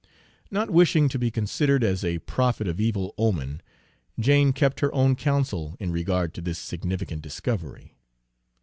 Not 0.49 0.71
wishing 0.71 1.09
to 1.09 1.19
be 1.19 1.29
considered 1.29 1.83
as 1.83 2.03
a 2.03 2.17
prophet 2.17 2.67
of 2.67 2.79
evil 2.81 3.13
omen, 3.19 3.61
Jane 4.19 4.51
kept 4.51 4.79
her 4.79 4.91
own 4.95 5.15
counsel 5.15 5.75
in 5.79 5.91
regard 5.91 6.33
to 6.33 6.41
this 6.41 6.57
significant 6.57 7.21
discovery. 7.21 7.93